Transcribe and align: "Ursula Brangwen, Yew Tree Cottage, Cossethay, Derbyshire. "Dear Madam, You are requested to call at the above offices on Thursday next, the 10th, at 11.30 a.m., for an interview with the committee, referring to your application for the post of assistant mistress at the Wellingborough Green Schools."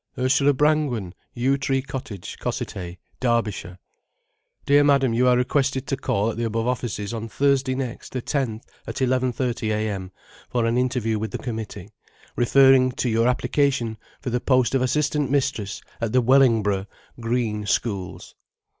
"Ursula 0.17 0.51
Brangwen, 0.53 1.13
Yew 1.35 1.59
Tree 1.59 1.83
Cottage, 1.83 2.39
Cossethay, 2.39 2.97
Derbyshire. 3.19 3.77
"Dear 4.65 4.83
Madam, 4.83 5.13
You 5.13 5.27
are 5.27 5.37
requested 5.37 5.85
to 5.85 5.95
call 5.95 6.31
at 6.31 6.37
the 6.37 6.43
above 6.43 6.65
offices 6.65 7.13
on 7.13 7.29
Thursday 7.29 7.75
next, 7.75 8.13
the 8.13 8.21
10th, 8.23 8.63
at 8.87 8.95
11.30 8.95 9.69
a.m., 9.69 10.11
for 10.49 10.65
an 10.65 10.75
interview 10.75 11.19
with 11.19 11.29
the 11.29 11.37
committee, 11.37 11.91
referring 12.35 12.93
to 12.93 13.09
your 13.11 13.27
application 13.27 13.99
for 14.19 14.31
the 14.31 14.41
post 14.41 14.73
of 14.73 14.81
assistant 14.81 15.29
mistress 15.29 15.83
at 16.01 16.13
the 16.13 16.21
Wellingborough 16.21 16.87
Green 17.19 17.67
Schools." 17.67 18.33